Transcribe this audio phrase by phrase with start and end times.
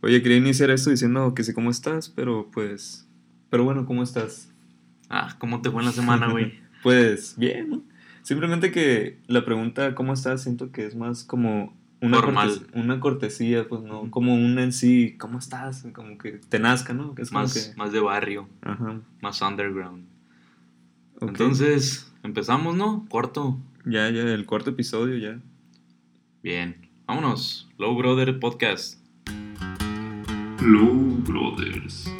[0.00, 3.06] Oye, quería iniciar esto diciendo que sé cómo estás, pero pues.
[3.50, 4.50] Pero bueno, ¿cómo estás?
[5.08, 6.52] Ah, ¿cómo te fue en la semana, güey?
[6.82, 7.82] pues bien, ¿no?
[8.22, 10.42] Simplemente que la pregunta ¿cómo estás?
[10.42, 12.20] siento que es más como una,
[12.74, 15.84] una cortesía, pues no, como un en sí, ¿cómo estás?
[15.94, 17.14] Como que te nazca, ¿no?
[17.14, 19.00] Que es más, que- más de barrio, Ajá.
[19.22, 20.04] más underground.
[21.20, 23.04] Entonces, empezamos, ¿no?
[23.08, 23.58] Corto.
[23.84, 25.40] Ya, ya, el cuarto episodio ya.
[26.42, 26.76] Bien.
[27.06, 27.68] Vámonos.
[27.78, 29.00] Low Brother Podcast.
[30.60, 32.12] Low Brothers,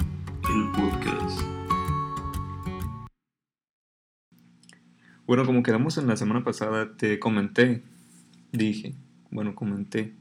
[0.49, 1.41] el podcast.
[5.27, 7.83] Bueno, como quedamos en la semana pasada, te comenté,
[8.53, 8.95] dije,
[9.33, 10.15] bueno, comenté,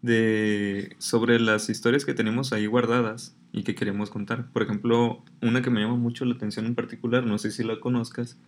[0.00, 4.50] de sobre las historias que tenemos ahí guardadas y que queremos contar.
[4.50, 7.78] Por ejemplo, una que me llama mucho la atención en particular, no sé si la
[7.78, 8.38] conozcas,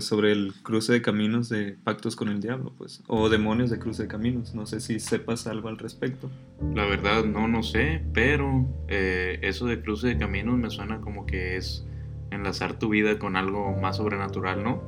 [0.00, 4.04] sobre el cruce de caminos de pactos con el diablo, pues, o demonios de cruce
[4.04, 4.54] de caminos.
[4.54, 6.30] No sé si sepas algo al respecto.
[6.74, 11.26] La verdad, no, no sé, pero eh, eso de cruce de caminos me suena como
[11.26, 11.84] que es
[12.30, 14.82] enlazar tu vida con algo más sobrenatural, ¿no?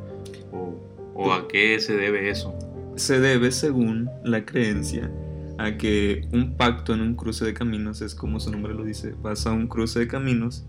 [0.53, 0.81] O,
[1.15, 2.55] o a qué se debe eso.
[2.97, 5.11] se debe, según la creencia,
[5.59, 9.15] a que un pacto en un cruce de caminos es como su nombre lo dice,
[9.23, 10.65] vas a un cruce de caminos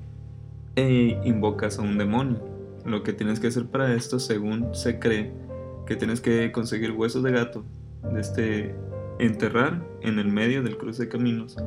[0.75, 2.58] e invocas a un demonio.
[2.85, 5.33] Lo que tienes que hacer para esto, según se cree,
[5.85, 7.65] que tienes que conseguir huesos de gato,
[8.13, 8.75] de este,
[9.19, 11.57] enterrar en el medio del cruce de caminos.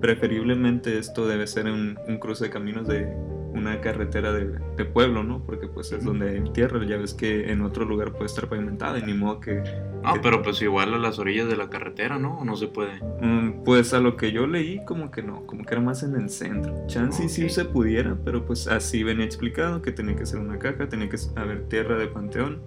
[0.00, 3.14] Preferiblemente esto debe ser un, un cruce de caminos de
[3.54, 5.44] una carretera de, de pueblo, ¿no?
[5.44, 8.98] Porque pues es donde hay tierra, ya ves que en otro lugar puede estar pavimentada
[8.98, 9.62] y ni modo que
[10.06, 12.38] Ah, pero pues igual a las orillas de la carretera, ¿no?
[12.38, 13.00] ¿O no se puede?
[13.22, 16.14] Mm, Pues a lo que yo leí, como que no, como que era más en
[16.14, 16.74] el centro.
[16.88, 20.58] Chance y sí se pudiera, pero pues así venía explicado que tenía que ser una
[20.58, 22.60] caja, tenía que haber tierra de panteón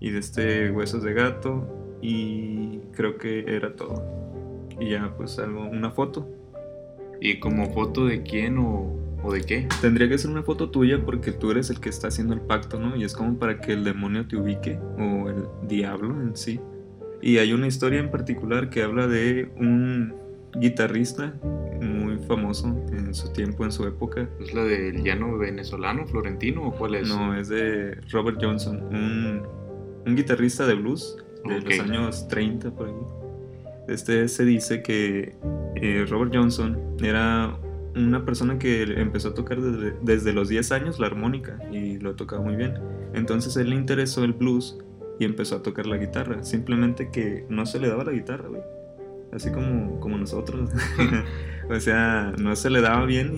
[0.00, 1.66] y de este huesos de gato
[2.02, 4.04] y creo que era todo.
[4.78, 6.28] Y ya pues algo, una foto.
[7.20, 9.68] ¿Y como foto de quién o, o de qué?
[9.80, 12.78] Tendría que ser una foto tuya porque tú eres el que está haciendo el pacto,
[12.78, 12.96] ¿no?
[12.96, 16.60] Y es como para que el demonio te ubique o el diablo en sí.
[17.20, 20.14] Y hay una historia en particular que habla de un
[20.54, 21.34] guitarrista
[21.80, 24.28] muy famoso en su tiempo, en su época.
[24.40, 27.08] ¿Es la del llano venezolano, florentino o cuál es?
[27.08, 29.42] No, es de Robert Johnson, un,
[30.06, 32.94] un guitarrista de blues de los años 30 por ahí.
[33.88, 35.34] Este se dice que
[35.76, 37.56] eh, Robert Johnson era
[37.94, 42.14] una persona que empezó a tocar desde, desde los 10 años la armónica y lo
[42.14, 42.74] tocaba muy bien.
[43.14, 44.78] Entonces él le interesó el blues
[45.18, 46.42] y empezó a tocar la guitarra.
[46.42, 48.62] Simplemente que no se le daba la guitarra, güey.
[49.32, 50.70] Así como, como nosotros.
[51.70, 53.36] o sea, no se le daba bien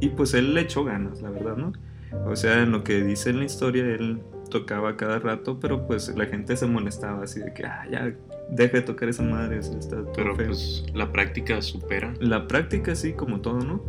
[0.00, 1.72] y, y pues él le echó ganas, la verdad, ¿no?
[2.26, 6.14] O sea, en lo que dice en la historia, él tocaba cada rato, pero pues
[6.16, 8.14] la gente se molestaba así de que, ah, ya,
[8.50, 10.46] deja de tocar esa madre, o sea, está todo Pero feo.
[10.46, 12.14] pues la práctica supera.
[12.20, 13.82] La práctica sí, como todo, ¿no?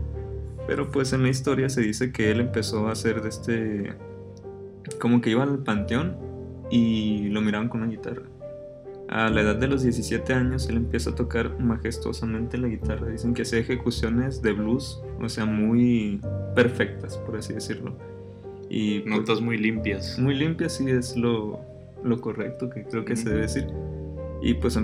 [0.67, 3.93] Pero pues en la historia se dice que él empezó a hacer de este...
[4.99, 6.17] Como que iba al panteón
[6.69, 8.23] y lo miraban con una guitarra.
[9.07, 13.07] A la edad de los 17 años él empieza a tocar majestuosamente la guitarra.
[13.07, 16.21] Dicen que hacía ejecuciones de blues, o sea, muy
[16.55, 17.95] perfectas, por así decirlo.
[18.69, 20.19] Y pues, Notas muy limpias.
[20.19, 21.59] muy limpia sí es lo,
[22.03, 23.65] lo correcto que creo que se debe decir.
[24.41, 24.77] Y pues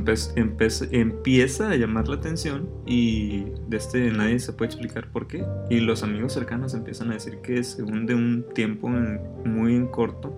[0.92, 5.46] empieza a llamar la atención y de este nadie se puede explicar por qué.
[5.70, 9.88] Y los amigos cercanos empiezan a decir que según de un tiempo en- muy en
[9.88, 10.34] corto,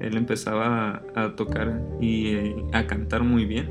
[0.00, 3.70] él empezaba a, a tocar y eh, a cantar muy bien.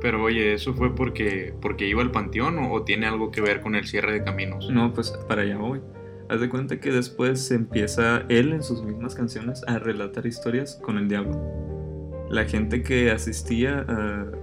[0.00, 3.60] Pero oye, ¿eso fue porque, porque iba al panteón o, o tiene algo que ver
[3.60, 4.68] con el cierre de caminos?
[4.70, 5.80] No, pues para allá voy.
[6.28, 10.78] Haz de cuenta que después se empieza él en sus mismas canciones a relatar historias
[10.82, 11.40] con el diablo.
[12.30, 13.84] La gente que asistía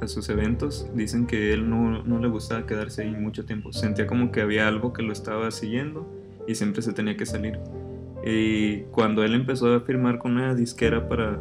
[0.01, 3.73] a, sus eventos dicen que él no, no le gustaba quedarse ahí mucho tiempo.
[3.73, 6.07] Sentía como que había algo que lo estaba siguiendo
[6.47, 7.59] y siempre se tenía que salir.
[8.23, 11.39] Y cuando él empezó a firmar con una disquera para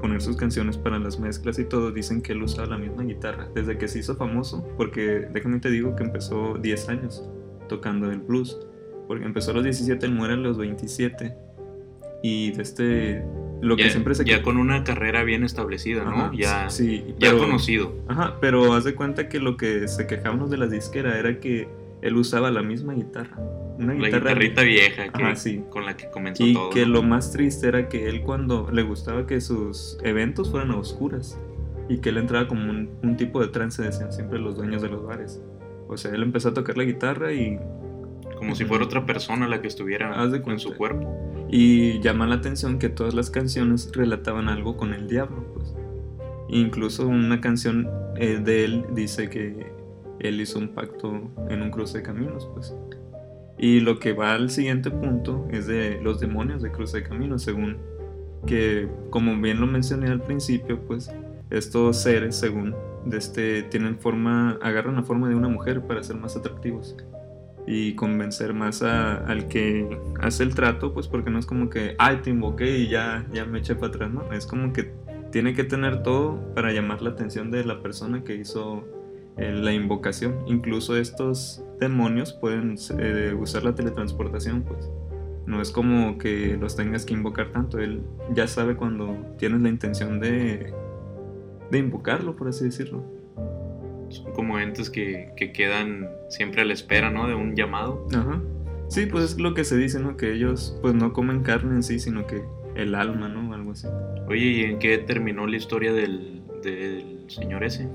[0.00, 3.48] poner sus canciones para las mezclas y todo, dicen que él usaba la misma guitarra
[3.54, 7.28] desde que se hizo famoso, porque déjame te digo que empezó 10 años
[7.68, 8.58] tocando el blues,
[9.06, 11.34] porque empezó a los 17, él muere a los 27
[12.22, 13.24] y de este
[13.60, 16.10] lo ya, que siempre se ya con una carrera bien establecida, ¿no?
[16.10, 17.92] Ajá, ya sí, ya pero- conocido.
[18.08, 21.68] Ajá, pero haz de cuenta que lo que se quejábamos de la disquera era que
[22.02, 23.36] él usaba la misma guitarra.
[23.78, 25.62] Una La guitarra guitarrita vieja que, Ajá, sí.
[25.70, 26.70] con la que comenzó Y todo.
[26.70, 26.92] que ¿no?
[26.92, 31.38] lo más triste era que él cuando le gustaba que sus eventos fueran a oscuras
[31.88, 34.88] y que él entraba como un, un tipo de trance, decían siempre los dueños de
[34.88, 35.42] los bares.
[35.88, 37.58] O sea, él empezó a tocar la guitarra y,
[38.36, 41.29] Como si fuera otra persona la que estuviera de en su cuerpo.
[41.52, 45.44] Y llama la atención que todas las canciones relataban algo con el diablo.
[45.54, 45.74] Pues.
[46.48, 49.72] Incluso una canción eh, de él dice que
[50.20, 52.74] él hizo un pacto en un cruce de caminos, pues.
[53.58, 57.42] Y lo que va al siguiente punto es de los demonios de cruce de caminos,
[57.42, 57.76] según
[58.46, 61.10] que, como bien lo mencioné al principio, pues
[61.50, 62.74] estos seres, según
[63.04, 66.96] de este, tienen forma, agarran la forma de una mujer para ser más atractivos
[67.66, 72.18] y convencer más al que hace el trato, pues porque no es como que, ay,
[72.22, 74.32] te invoqué y ya, ya me eché para atrás, ¿no?
[74.32, 74.92] Es como que
[75.30, 78.84] tiene que tener todo para llamar la atención de la persona que hizo
[79.36, 80.36] eh, la invocación.
[80.46, 84.90] Incluso estos demonios pueden eh, usar la teletransportación, pues.
[85.46, 87.78] No es como que los tengas que invocar tanto.
[87.78, 88.02] Él
[88.34, 90.72] ya sabe cuando tienes la intención de,
[91.70, 93.02] de invocarlo, por así decirlo.
[94.10, 97.26] Son como entes que, que quedan siempre a la espera, ¿no?
[97.26, 98.06] De un llamado.
[98.12, 98.40] Ajá.
[98.88, 100.16] Sí, pues es lo que se dice, ¿no?
[100.16, 102.42] Que ellos pues no comen carne en sí, sino que
[102.74, 103.54] el alma, ¿no?
[103.54, 103.86] Algo así.
[104.26, 107.88] Oye, ¿y en qué terminó la historia del, del señor ese?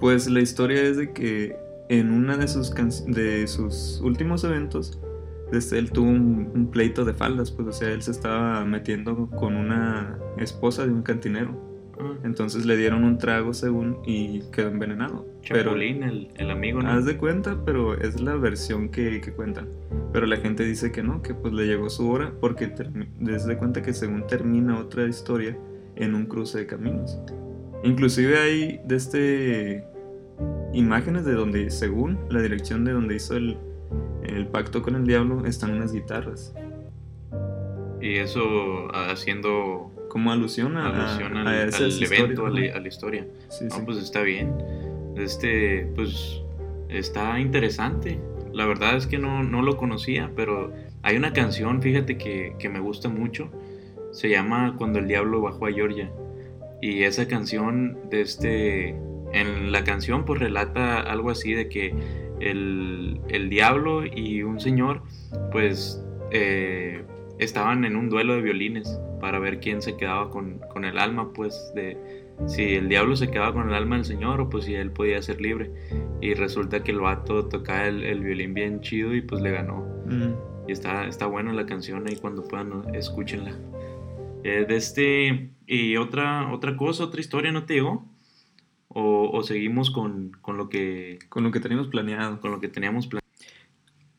[0.00, 1.56] Pues la historia es de que
[1.88, 2.72] en una de sus,
[3.06, 5.00] de sus últimos eventos,
[5.50, 9.56] desde él tuvo un, pleito de faldas, pues o sea, él se estaba metiendo con
[9.56, 11.67] una esposa de un cantinero.
[12.22, 15.26] Entonces le dieron un trago según y quedó envenenado.
[15.42, 16.90] Chapulín, el, el, amigo, ¿no?
[16.90, 19.68] Haz de cuenta, pero es la versión que, que, cuentan.
[20.12, 22.72] Pero la gente dice que no, que pues le llegó su hora porque
[23.18, 25.56] desde cuenta que según termina otra historia
[25.96, 27.18] en un cruce de caminos.
[27.82, 29.84] Inclusive hay de este
[30.72, 33.56] imágenes de donde, según la dirección de donde hizo el,
[34.22, 36.54] el pacto con el diablo, están unas guitarras.
[38.00, 41.46] Y eso haciendo como alusión a, alusión al,
[42.02, 43.26] evento, a la, historia.
[43.60, 44.52] no, pues está bien.
[45.16, 46.42] Este, pues
[46.88, 48.18] está interesante.
[48.52, 50.72] La verdad es que no, no lo conocía, pero
[51.02, 53.50] hay una canción, fíjate, que, que, me gusta mucho.
[54.12, 56.10] Se llama Cuando el Diablo bajó a Georgia.
[56.80, 58.88] Y esa canción, de este,
[59.32, 61.94] en la canción, pues relata algo así de que
[62.40, 65.02] el, el diablo y un señor,
[65.52, 67.04] pues eh,
[67.38, 71.32] estaban en un duelo de violines para ver quién se quedaba con, con, el alma,
[71.32, 74.74] pues de si el diablo se quedaba con el alma del Señor o pues si
[74.74, 75.70] él podía ser libre.
[76.20, 79.86] Y resulta que el vato tocaba el, violín bien chido y pues le ganó.
[80.66, 83.52] Y está, está buena la canción ahí cuando puedan, escúchenla.
[84.44, 88.06] Eh, de este, y otra, otra cosa, otra historia, ¿no te digo?
[88.88, 91.18] O, o seguimos con, con, lo que...
[91.28, 92.40] Con lo que teníamos planeado.
[92.40, 93.26] Con lo que teníamos planeado.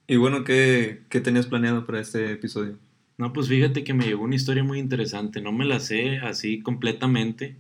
[0.08, 2.78] Y bueno, ¿qué, ¿qué tenías planeado para este episodio?
[3.20, 5.42] No, pues fíjate que me llegó una historia muy interesante.
[5.42, 7.58] No me la sé así completamente,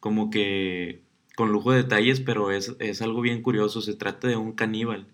[0.00, 1.00] como que
[1.34, 3.80] con lujo de detalles, pero es, es algo bien curioso.
[3.80, 5.06] Se trata de un caníbal.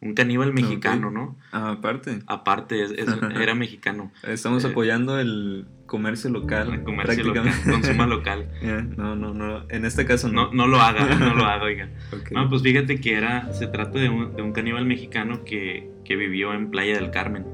[0.00, 1.36] Un caníbal mexicano, ¿no?
[1.52, 2.20] Ah, aparte.
[2.26, 2.86] Aparte,
[3.42, 4.10] era mexicano.
[4.26, 6.72] Estamos eh, apoyando el comercio local.
[6.72, 8.48] El comercio local, consuma local.
[8.96, 9.66] no, no, no.
[9.68, 10.50] En este caso no.
[10.50, 11.90] No, lo haga, no lo haga, oiga.
[12.30, 16.16] No, pues fíjate que era, se trata de un, de un caníbal mexicano que, que
[16.16, 17.44] vivió en Playa del Carmen.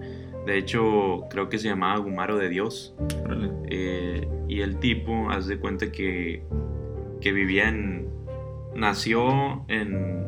[0.48, 2.94] De hecho, creo que se llamaba Gumaro de Dios.
[3.66, 6.42] Eh, y el tipo, haz de cuenta que,
[7.20, 8.08] que vivía en.
[8.74, 10.24] Nació en,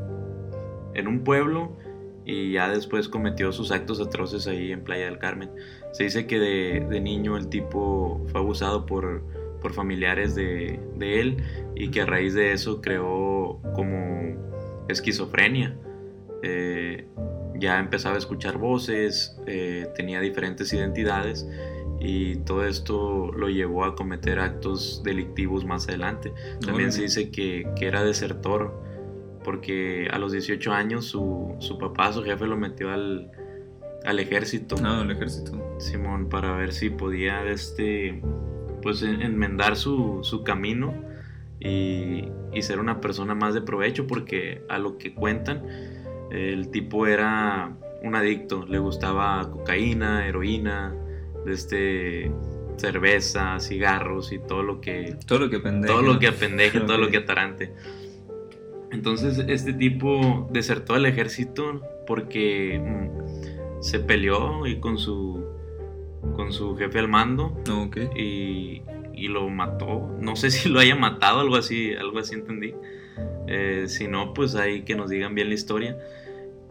[0.92, 1.74] en un pueblo
[2.26, 5.50] y ya después cometió sus actos atroces ahí en Playa del Carmen.
[5.92, 9.22] Se dice que de, niño el tipo fue abusado por,
[9.62, 11.36] por familiares de, de, él
[11.74, 14.36] y que a raíz de eso creó como
[14.88, 15.78] esquizofrenia.
[16.42, 17.06] Eh,
[17.60, 21.46] ya empezaba a escuchar voces, eh, tenía diferentes identidades
[22.00, 26.32] y todo esto lo llevó a cometer actos delictivos más adelante.
[26.64, 28.82] También se dice que, que, era desertor
[29.44, 33.30] porque a los 18 años su, su papá, su jefe, lo metió al,
[34.04, 34.76] al ejército.
[34.82, 35.52] Ah, al ejército.
[35.78, 38.22] Simón, para ver si podía este,
[38.82, 40.94] pues, enmendar su, su camino
[41.58, 42.24] y,
[42.54, 45.99] y ser una persona más de provecho porque a lo que cuentan
[46.30, 50.94] el tipo era un adicto, le gustaba cocaína, heroína,
[51.46, 52.30] este
[52.76, 56.98] cerveza, cigarros y todo lo que todo lo que pendeje, todo lo que apendeje, todo
[56.98, 57.72] lo que atarante.
[58.90, 65.44] Entonces este tipo desertó al ejército porque mm, se peleó y con su
[66.34, 67.56] con su jefe al mando
[68.16, 68.82] y,
[69.14, 70.10] y, lo mató.
[70.20, 72.74] No sé si lo haya matado, algo así, algo así entendí.
[73.46, 75.96] Eh, si no, pues ahí que nos digan bien la historia.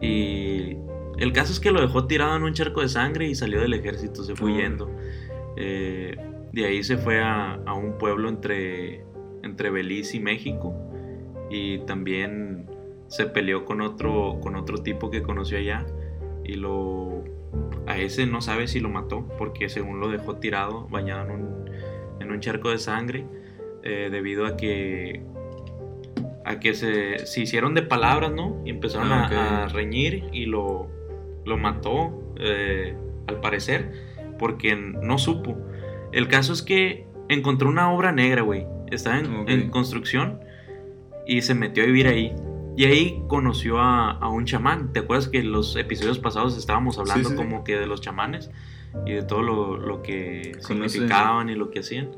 [0.00, 0.76] Y
[1.18, 3.74] el caso es que lo dejó tirado en un charco de sangre y salió del
[3.74, 4.90] ejército, se fue yendo.
[5.56, 6.16] Eh,
[6.52, 9.04] de ahí se fue a, un pueblo entre,
[9.42, 10.74] entre Belice y México.
[11.50, 12.70] Y también
[13.08, 15.86] se peleó con otro, con otro tipo que conoció allá.
[16.44, 17.24] Y lo.
[17.86, 21.70] A ese no sabe si lo mató, porque según lo dejó tirado, bañado en un,
[22.20, 23.26] en un charco de sangre,
[23.82, 25.22] eh, debido a que
[26.44, 28.60] a que se, se hicieron de palabras, ¿no?
[28.64, 30.88] Y empezaron Ah, a- reñir y lo,
[31.44, 32.94] lo mató, eh,
[33.26, 33.92] al parecer,
[34.38, 35.56] porque no supo.
[36.12, 38.66] El caso es que encontró una obra negra, güey.
[38.90, 40.40] Estaba en, construcción
[41.26, 42.34] y se metió a vivir ahí.
[42.76, 44.92] Y ahí conoció a, a un chamán.
[44.92, 47.40] ¿Te acuerdas que en los episodios pasados estábamos hablando sí, sí.
[47.40, 48.50] como que de los chamanes
[49.06, 52.08] y de todo lo, lo que Conoce- significaban y lo que hacían?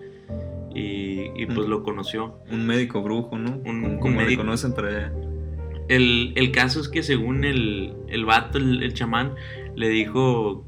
[0.75, 1.71] Y, y pues Mm.
[1.71, 2.39] lo conoció.
[2.51, 3.61] Un médico brujo, ¿no?
[3.65, 5.13] Un- como un le conocen para allá.
[5.89, 9.35] El, el caso es que según el, el vato, el, el chamán,
[9.77, 10.65] le dijo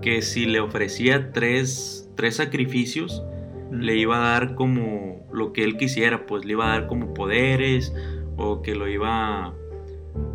[0.00, 3.22] que si le ofrecía tres, tres sacrificios,
[3.70, 7.12] le iba a dar como lo que él quisiera, pues le iba a dar como
[7.14, 7.94] poderes
[8.36, 9.54] o que lo iba,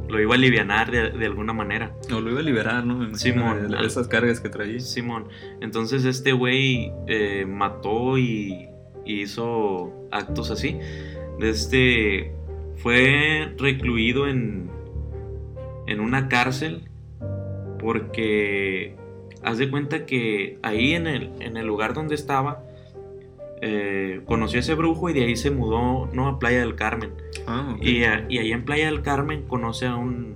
[0.10, 1.96] lo iba a alivianar de, de alguna manera.
[2.14, 3.14] O lo iba a liberar, ¿no?
[3.16, 3.70] Simón.
[3.72, 4.80] de esas cargas que traía.
[4.80, 5.28] Simón.
[5.62, 8.68] Entonces este güey eh, mató y,
[9.08, 10.78] y hizo actos así.
[11.40, 12.32] Este
[12.78, 14.70] fue recluido en,
[15.88, 16.84] en una cárcel
[17.80, 18.96] porque
[19.44, 22.64] haz de cuenta que ahí en el, en el lugar donde estaba
[23.62, 27.12] eh, conoció a ese brujo y de ahí se mudó no a Playa del Carmen.
[27.48, 27.84] Ah, ok.
[27.84, 30.36] Y, a- y ahí en Playa del Carmen conoce a un,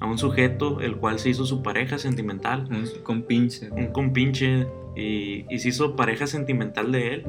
[0.00, 3.70] a un sujeto el cual se hizo su pareja sentimental Un compinche.
[3.70, 7.24] un compinche y, y se hizo pareja sentimental de él.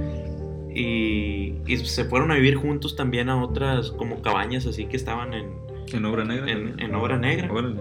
[0.75, 5.33] Y, y se fueron a vivir juntos también a otras como cabañas así que estaban
[5.33, 5.53] en...
[5.93, 6.51] En obra negra.
[6.51, 7.51] En- obra negra.
[7.51, 7.79] Órale.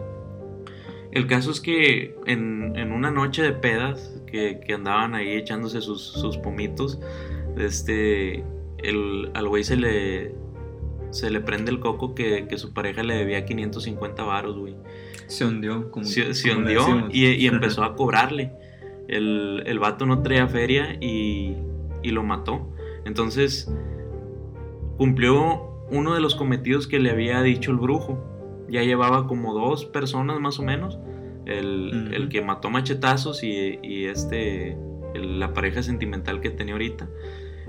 [1.11, 5.81] El caso es que en, en una noche de pedas que, que andaban ahí echándose
[5.81, 7.01] sus, sus pomitos,
[7.57, 8.45] este,
[8.79, 10.35] el, al güey se le,
[11.11, 14.75] se le prende el coco que, que su pareja le debía 550 varos, güey.
[15.27, 15.91] Se hundió.
[15.91, 18.53] Como, se, se como hundió y empezó a cobrarle.
[19.09, 21.55] El, el vato no traía feria y,
[22.03, 22.74] y lo mató.
[23.05, 23.71] Entonces
[24.97, 28.19] cumplió uno de los cometidos que le había dicho el brujo.
[28.69, 30.99] Ya llevaba como dos personas más o menos.
[31.47, 34.79] El, que mató machetazos y, y este,
[35.15, 37.09] el- la pareja sentimental que tenía ahorita.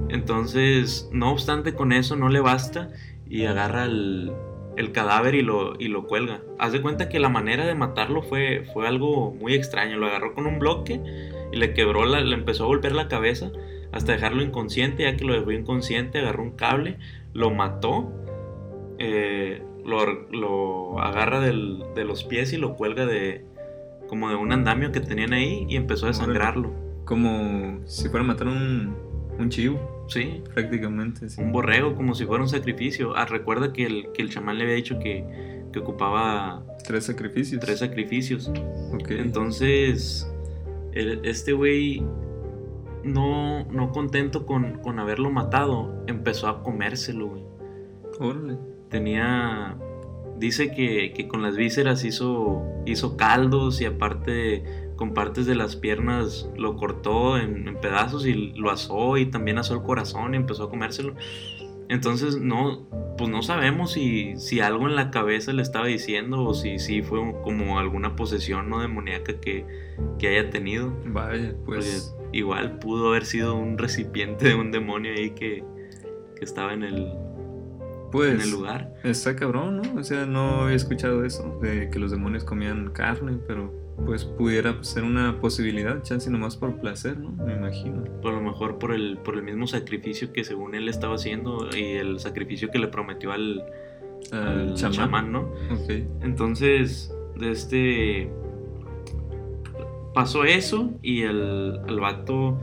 [0.10, 2.90] Entonces, no obstante con eso, no le basta
[3.28, 4.32] y agarra el,
[4.78, 6.42] el cadáver y lo, y lo cuelga.
[6.58, 9.98] Haz de cuenta que la manera de matarlo fue, fue algo muy extraño.
[9.98, 11.02] Lo agarró con un bloque
[11.52, 13.52] y le quebró, la, le empezó a golpear la cabeza
[13.96, 15.04] hasta dejarlo inconsciente.
[15.04, 16.98] Ya que lo dejó inconsciente, agarró un cable,
[17.34, 18.12] lo mató,
[19.00, 23.44] eh, lo, lo agarra del- de los pies y lo cuelga de
[24.08, 26.72] como de un andamio que tenían ahí y empezó a desangrarlo.
[27.06, 28.96] Como si fuera a matar un,
[29.40, 31.28] un chivo, Sí, prácticamente.
[31.30, 31.42] sí.
[31.42, 33.16] un borrego como si fuera un sacrificio.
[33.16, 35.26] Ah, recuerda que el, que el chamán le había dicho que,
[35.74, 37.60] que ocupaba Tres sacrificios.
[37.60, 38.52] tres sacrificios.
[38.94, 39.10] Ok.
[39.12, 40.32] Entonces,
[40.94, 42.04] el- este güey,
[43.06, 47.44] no, no contento con, con haberlo matado, empezó a comérselo, güey.
[48.20, 48.58] Órale.
[48.90, 49.78] Tenía.
[50.38, 54.64] Dice que, que con las vísceras hizo, hizo caldos y aparte
[54.98, 59.58] con partes de las piernas lo cortó en, en pedazos y lo asó y también
[59.60, 61.14] asó el corazón y empezó a comérselo.
[61.90, 62.88] Entonces no,
[63.18, 67.02] pues no sabemos si, si algo en la cabeza le estaba diciendo o si, si
[67.04, 69.66] fue un- como alguna posesión no demoníaca que,
[70.20, 70.94] que haya tenido.
[71.06, 72.14] Vaya, pues.
[72.20, 75.64] Porque igual pudo haber sido un recipiente de un demonio ahí que,
[76.38, 77.14] que estaba en el,
[78.12, 78.34] Pues.
[78.34, 78.94] en el lugar.
[79.04, 80.00] Está cabrón, ¿no?
[80.00, 83.72] O sea, no había escuchado eso, de que los demonios comían carne, pero
[84.06, 87.32] pues pudiera ser una posibilidad, chance nomás por placer, ¿no?
[87.46, 88.04] Me imagino.
[88.24, 91.94] A lo mejor por el, por el mismo sacrificio que según él estaba haciendo y
[91.94, 93.64] el sacrificio que le prometió al,
[94.32, 94.92] chamán.
[94.92, 95.40] chamán, ¿no?
[95.72, 95.90] Ok.
[96.22, 98.32] Entonces, de este.
[100.14, 102.60] Pasó eso y el, el vato.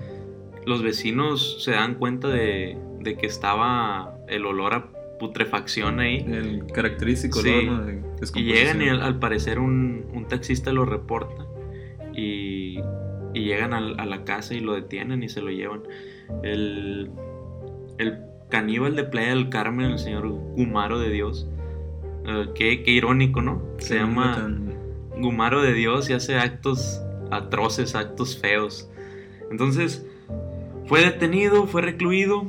[0.65, 6.19] Los vecinos se dan cuenta de, de que estaba el olor a putrefacción ahí.
[6.27, 7.49] El característico Sí.
[7.49, 7.85] olor, ¿no?
[7.85, 8.03] de
[8.37, 11.47] Y llegan y al, al parecer un, un taxista lo reporta
[12.15, 12.79] y,
[13.35, 15.83] y llegan a la casa y lo detienen y se lo llevan.
[16.43, 17.11] El,
[17.99, 21.49] el caníbal de Playa del Carmen, el señor Gumaro de Dios,
[22.27, 23.63] eh, qué, qué irónico, ¿no?
[23.79, 24.73] Se llama tan-
[25.19, 27.01] Gumaro de Dios y hace actos
[27.31, 28.89] atroces, actos feos.
[29.51, 30.07] Entonces,
[30.87, 32.47] fue detenido, fue recluido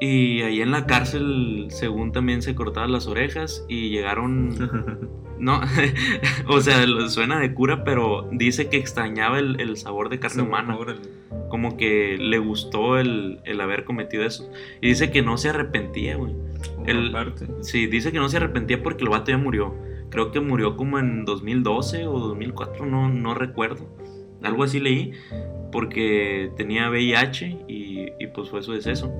[0.00, 4.50] y ahí en la cárcel, según también se cortaban las orejas y llegaron
[5.38, 5.60] no,
[6.48, 10.76] o sea, suena de cura, pero dice que extrañaba el, el sabor de carne humana.
[10.76, 11.02] Órale.
[11.48, 14.50] Como que le gustó el, el haber cometido eso.
[14.80, 16.34] Y dice que no se arrepentía, güey.
[17.60, 19.74] Sí, dice que no se arrepentía porque el vato ya murió.
[20.10, 23.88] Creo que murió como en 2012 o 2004, no, no recuerdo.
[24.42, 25.12] Algo así leí,
[25.72, 29.12] porque tenía VIH y, y pues fue su deceso.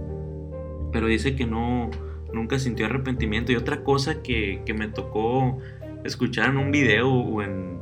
[0.94, 1.90] Pero dice que no,
[2.32, 3.50] nunca sintió arrepentimiento.
[3.50, 5.58] Y otra cosa que, que me tocó
[6.04, 7.80] escuchar en un video o en,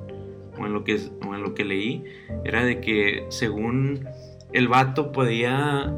[0.59, 2.05] o en, lo que, o en lo que leí
[2.45, 4.09] era de que según
[4.55, 5.95] el vato podía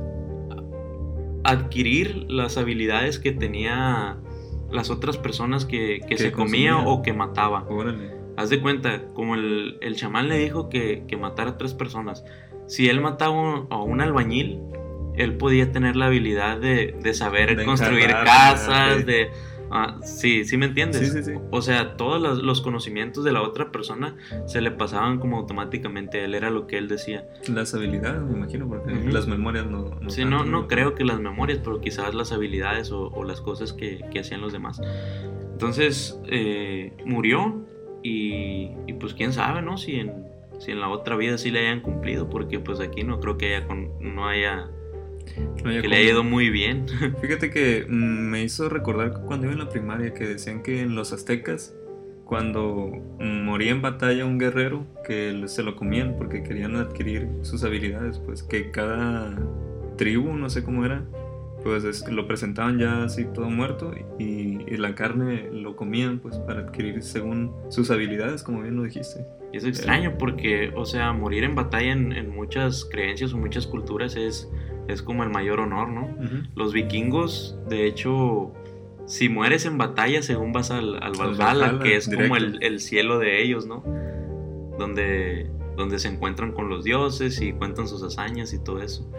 [1.45, 4.17] adquirir las habilidades que tenía
[4.73, 6.93] las otras personas que, que Que se comía consumía.
[6.93, 7.65] o que mataba.
[7.69, 8.11] Órale.
[8.37, 12.25] Haz de cuenta, como el, el chamán le dijo que, que matara a tres personas,
[12.67, 14.59] si él mataba a un albañil,
[15.17, 19.31] él podía tener la habilidad de, de saber De construir casas, de...
[19.71, 21.01] ah, sí, sí me entiendes.
[21.01, 21.33] Sí, sí, sí.
[21.51, 24.17] O sea, todos los, los conocimientos de la otra persona
[24.47, 27.29] se le pasaban como automáticamente él, era lo que él decía.
[27.49, 29.91] Las habilidades, me imagino, porque las memorias no.
[30.01, 33.41] no Sí, no, no creo que las memorias, pero quizás las habilidades o, o las
[33.41, 34.81] cosas que, que hacían los demás.
[35.53, 37.65] Entonces, eh, murió
[38.03, 39.77] y, y pues quién sabe, ¿no?
[39.79, 40.13] Si en,
[40.59, 43.55] si en la otra vida sí le hayan cumplido, porque pues aquí no creo que
[43.57, 44.69] haya, con- no haya,
[45.65, 46.87] No que le haya ido muy bien.
[47.21, 47.93] Fíjate que mm,
[48.31, 51.75] me hizo recordar cuando iba en la primaria que decían que en los aztecas,
[52.25, 52.91] cuando
[53.21, 58.43] moría en batalla un guerrero, que se lo comían porque querían adquirir sus habilidades, pues
[58.43, 59.37] que cada
[59.97, 61.05] tribu, no sé cómo era,
[61.63, 66.37] pues es- lo presentaban ya así todo muerto y, y la carne lo comían pues
[66.39, 69.25] para adquirir según sus habilidades, como bien lo dijiste.
[69.53, 73.67] Y es extraño porque, o sea, morir en batalla en, en muchas creencias o muchas
[73.67, 74.51] culturas es,
[74.89, 76.15] es como el mayor honor, ¿no?
[76.55, 78.53] Los vikingos, de hecho,
[79.07, 82.59] si mueres en batalla, según vas al, al Al Valhalla, Valhalla, que es como el,
[82.63, 83.83] el cielo de ellos, ¿no?
[84.79, 89.11] Donde, donde se encuentran con los dioses y cuentan sus hazañas y todo eso.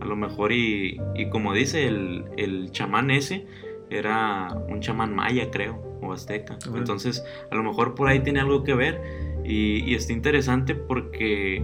[0.00, 3.46] A lo mejor, y, y como dice el, el chamán ese,
[3.90, 6.58] era un chamán maya, creo, o azteca.
[6.74, 9.00] Entonces, a lo mejor por ahí tiene algo que ver.
[9.44, 11.62] Y, y está interesante porque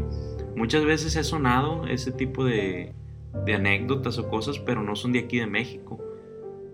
[0.55, 2.93] muchas veces ha sonado ese tipo de,
[3.45, 5.99] de anécdotas o cosas, pero no son de aquí de México.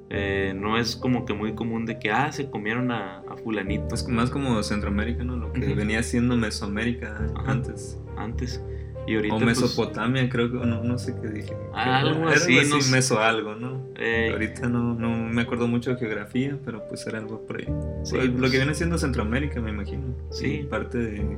[0.08, 3.92] Eh, no es como que muy común de que, ah, se comieron a, a fulanito
[3.94, 5.36] Es más como Centroamérica, ¿no?
[5.36, 7.50] Lo que venía siendo Mesoamérica Ajá.
[7.50, 7.98] antes.
[8.16, 8.62] antes.
[9.08, 11.56] Y ahorita, O pues, Mesopotamia, creo que, no, no sé qué dije.
[11.74, 12.90] Algo Era así, no sé.
[12.92, 13.80] meso algo, ¿no?
[13.96, 17.66] eh, Ahorita no, no me acuerdo mucho de geografía, pero pues era algo por ahí.
[18.02, 20.02] sí, Pues, lo pues, que viene siendo Centroamérica, me imagino.
[20.30, 20.66] Sí.
[20.68, 21.36] Parte de,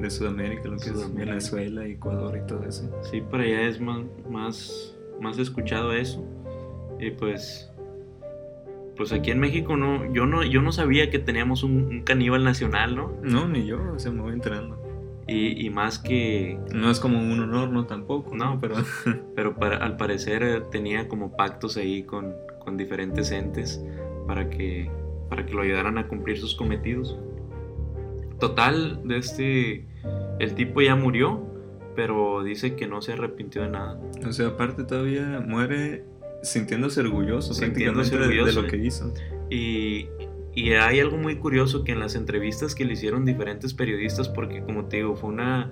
[0.00, 1.14] de Sudamérica, lo que es.
[1.14, 2.90] Venezuela, Ecuador y todo eso.
[3.02, 6.24] Sí, para allá es más, más, más escuchado eso.
[6.98, 7.70] Y pues,
[8.96, 12.44] pues aquí en México no, yo no, yo no sabía que teníamos un, un caníbal
[12.44, 13.12] nacional, ¿no?
[13.22, 14.80] No, ni yo, o sea, me voy enterando.
[15.26, 18.34] Y, y más que, No es como un honor, no tampoco.
[18.34, 18.58] No.
[18.60, 18.74] pero
[19.36, 23.82] pero para, al parecer eh, tenía como pactos ahí con, con diferentes entes
[24.26, 24.90] para que,
[25.28, 27.18] para que lo ayudaran a cumplir sus cometidos.
[28.40, 29.86] Total, de este,
[30.38, 31.46] el tipo ya murió,
[31.94, 34.00] pero dice que no se arrepintió de nada.
[34.26, 36.04] o sea, aparte todavía muere
[36.42, 39.12] sintiéndose orgulloso Sintiéndose prácticamente de- de, orgulloso, lo que hizo.
[39.50, 40.06] Y,
[40.54, 44.62] y hay algo muy curioso que en las entrevistas que le hicieron diferentes periodistas, porque
[44.62, 45.70] como te digo, fue una,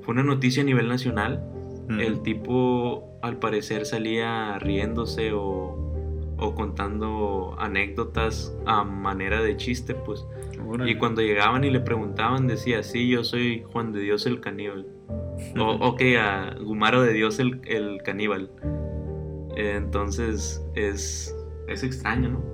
[0.00, 1.44] fue una noticia a nivel nacional,
[1.88, 1.98] Mm.
[2.00, 5.92] el tipo al parecer salía riéndose o,
[6.38, 10.24] o contando anécdotas a manera de chiste, pues.
[10.66, 10.90] Órale.
[10.90, 14.86] Y cuando llegaban y le preguntaban, decía, sí, yo soy Juan de Dios el caníbal.
[15.58, 18.50] O, ok, a Gumaro de Dios el, el caníbal.
[19.56, 21.34] Eh, Entonces es,
[21.68, 22.52] es extraño, ¿no?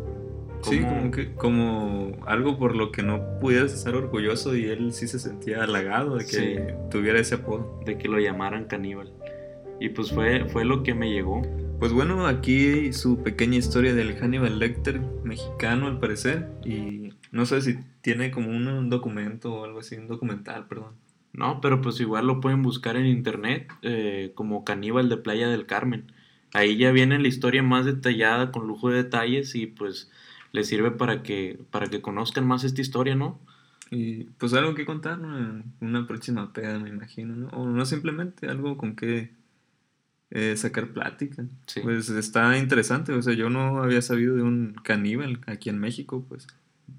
[0.63, 4.93] Sí, Como- como que como algo por lo que no pudieras estar orgulloso y él
[4.93, 6.57] sí se sentía halagado de que Sí.
[6.91, 7.79] tuviera ese apodo.
[7.87, 9.13] de que lo llamaran caníbal.
[9.79, 11.43] Y pues fue, fue lo que me llegó.
[11.79, 17.63] Pues bueno, aquí su pequeña historia del Hannibal Lecter mexicano al parecer y no sé
[17.63, 20.95] si tiene como un, un documento o algo así, un documental, perdón.
[21.33, 25.67] No, pero pues igual lo pueden buscar en internet eh, como Caníbal de Playa del
[25.67, 26.11] Carmen.
[26.53, 30.11] Ahí ya viene la historia más detallada con lujo de detalles y pues
[30.53, 33.39] les sirve para que para que conozcan más esta historia, ¿no?
[33.91, 35.39] Y pues algo que contar ¿no?
[35.39, 37.49] en una próxima peda, me imagino, ¿no?
[37.49, 39.31] O no simplemente algo con que
[40.31, 41.45] eh, sacar plática.
[41.67, 41.81] Sí.
[41.83, 46.25] Pues está interesante, o sea, yo no había sabido de un caníbal aquí en México,
[46.29, 46.47] pues.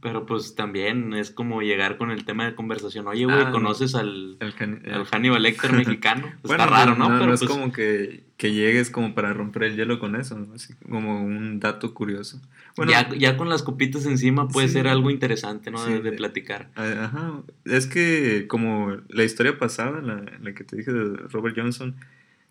[0.02, 3.06] Pero pues también es como llegar con el tema de conversación.
[3.08, 3.52] Oye, güey, Ah, no.
[3.52, 6.32] ¿conoces al, El cani- al Hannibal Lecter mexicano?
[6.44, 7.10] Bueno, Está raro, ¿no?
[7.10, 10.38] No, Pero es pues, como que, que llegues como para romper el hielo con eso,
[10.40, 10.54] ¿no?
[10.54, 12.40] Así como un dato curioso.
[12.78, 14.74] Bueno, ya, ya con las copitas encima puede Sí.
[14.76, 15.80] ser algo interesante, ¿no?
[15.86, 16.70] Sí, de, platicar.
[16.76, 21.96] ajá, es que como la historia pasada, la, la que te dije de Robert Johnson,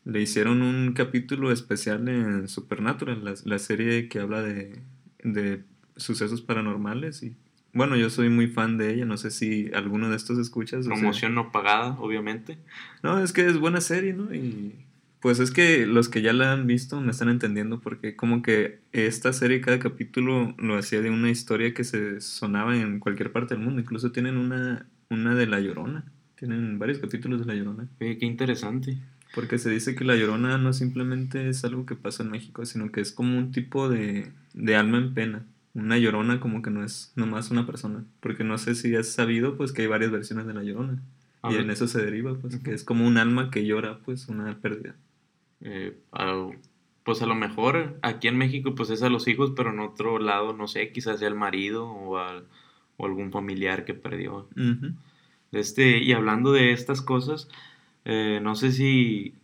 [0.05, 4.81] le hicieron un capítulo especial en Supernatural, la, la serie que habla de,
[5.23, 5.63] de
[5.99, 7.37] sucesos paranormales y
[7.75, 10.87] bueno, yo soy muy fan de ella, no sé si alguno de estos escuchas.
[10.87, 12.59] sea, Promoción no pagada, obviamente.
[13.03, 14.35] No, es que es buena serie, ¿no?
[14.35, 14.75] Y
[15.21, 18.81] Pues es que los que ya la han visto me están entendiendo porque como que
[18.93, 23.55] esta serie cada capítulo lo hacía de una historia que se sonaba en cualquier parte
[23.55, 23.81] del mundo.
[23.81, 26.05] Incluso tienen una, una de La Llorona.
[26.37, 27.87] Tienen varios capítulos de La Llorona.
[28.01, 28.97] Oye, qué interesante.
[29.35, 32.91] Porque se dice que La Llorona no simplemente es algo que pasa en México, sino
[32.91, 35.45] que es como un tipo de, de alma en pena.
[35.79, 38.05] Una llorona como que no es nomás una persona.
[38.21, 41.01] Porque no sé si has sabido pues que hay varias versiones de La Llorona.
[41.43, 41.65] A y ver.
[41.65, 44.97] en eso se deriva pues que es como un alma que llora pues una pérdida.
[45.61, 46.49] Eh, a-
[47.05, 50.19] pues a lo mejor aquí en México pues es a los hijos, pero en otro
[50.19, 52.45] lado, no sé, quizás sea el marido o, al-
[52.97, 54.49] o algún familiar que perdió.
[55.53, 57.49] Este, y hablando de estas cosas,
[58.05, 59.35] eh, no sé si,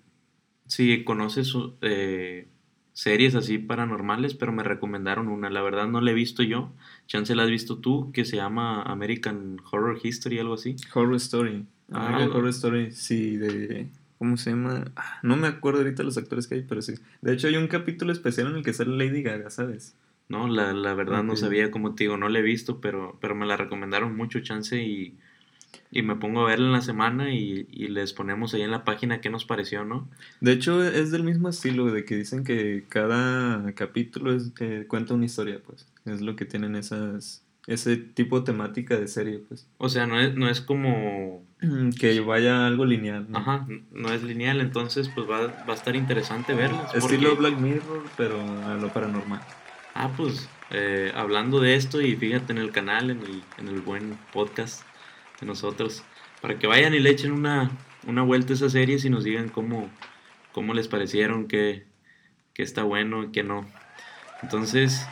[0.66, 2.46] si conoces eh,
[2.94, 5.50] series así paranormales, pero me recomendaron una.
[5.50, 6.72] La verdad no la he visto yo.
[7.06, 10.76] Chance la has visto tú, que se llama American Horror History, algo así.
[10.94, 11.66] Horror Story.
[11.92, 13.88] Ah, American Horror Story, sí, de...
[14.18, 14.84] ¿Cómo se llama?
[14.96, 16.94] Ah, No me acuerdo ahorita los actores que hay, pero sí.
[17.20, 19.94] De hecho hay un capítulo especial en el que sale Lady Gaga, ¿sabes?
[20.28, 23.34] No, la, la verdad no sabía, como te digo, no la he visto, pero, pero
[23.34, 25.18] me la recomendaron mucho, chance, y,
[25.90, 28.84] y me pongo a verla en la semana y, y les ponemos ahí en la
[28.84, 30.08] página qué nos pareció, ¿no?
[30.40, 35.14] De hecho es del mismo estilo, de que dicen que cada capítulo es, eh, cuenta
[35.14, 35.86] una historia, pues.
[36.04, 37.40] Es lo que tienen esas...
[37.66, 39.66] Ese tipo de temática de serie, pues.
[39.78, 41.42] O sea, no es, no es como
[41.98, 43.38] Que vaya algo lineal, ¿no?
[43.38, 46.94] Ajá, no es lineal, entonces pues va, va a estar interesante verlas.
[46.94, 49.40] Estilo porque- Black Mirror, pero a lo paranormal.
[49.94, 53.80] Ah, pues eh, hablando de esto y fíjate en el canal, en el, en el
[53.80, 54.82] buen podcast
[55.40, 56.02] de nosotros,
[56.40, 57.70] para que vayan y le echen una,
[58.06, 59.90] una vuelta a esas series y nos digan cómo,
[60.52, 61.86] cómo les parecieron, qué,
[62.52, 63.66] qué está bueno y qué no.
[64.42, 65.06] Entonces,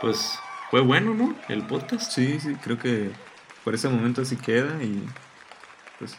[0.00, 0.38] pues
[0.70, 1.34] fue bueno, ¿no?
[1.48, 2.10] El podcast.
[2.12, 3.10] Sí, sí, creo que
[3.64, 5.04] por ese momento así queda y
[5.98, 6.16] pues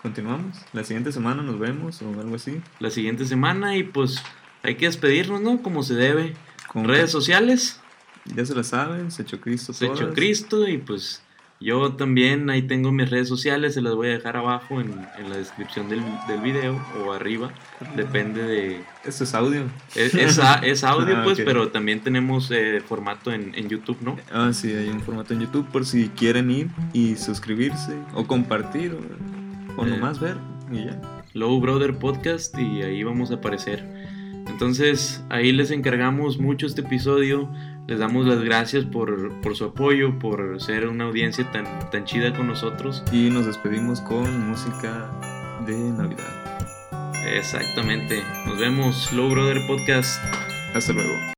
[0.00, 0.56] continuamos.
[0.72, 2.60] La siguiente semana nos vemos o algo así.
[2.78, 4.22] La siguiente semana y pues
[4.62, 5.62] hay que despedirnos, ¿no?
[5.62, 6.34] Como se debe.
[6.68, 7.80] Con- Redes sociales.
[8.24, 9.72] Ya se la saben, se echó Cristo.
[9.72, 10.12] Se echó.
[10.14, 11.22] Cristo y pues
[11.62, 15.30] yo también ahí tengo mis redes sociales, se las voy a dejar abajo en, en
[15.30, 17.50] la descripción del, del video o arriba,
[17.96, 18.80] depende de...
[19.04, 19.64] Esto es audio.
[19.94, 24.16] Es, es es audio Ah, pues, pero también tenemos eh, formato en, en YouTube, ¿no?
[24.32, 28.92] Ah, sí, hay un formato en YouTube por si quieren ir y suscribirse o compartir
[28.92, 29.90] o, o Eh.
[29.90, 30.36] nomás ver
[30.70, 31.00] y ya.
[31.34, 33.84] Low Brother Podcast y ahí vamos a aparecer.
[34.48, 37.48] Entonces ahí les encargamos mucho este episodio,
[37.86, 42.34] les damos las gracias por, por su apoyo, por ser una audiencia tan, tan chida
[42.34, 43.02] con nosotros.
[43.12, 45.10] Y nos despedimos con música
[45.66, 46.52] de Navidad.
[47.26, 48.22] Exactamente.
[48.46, 50.22] Nos vemos, Low Brother Podcast.
[50.74, 51.32] Hasta luego.